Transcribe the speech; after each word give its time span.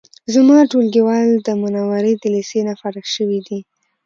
زما 0.33 0.57
ټولګیوال 0.71 1.27
د 1.45 1.47
منورې 1.61 2.13
د 2.17 2.23
لیسې 2.33 2.59
نه 2.67 2.73
فارغ 2.79 3.05
شوی 3.15 3.39
دی 3.47 3.59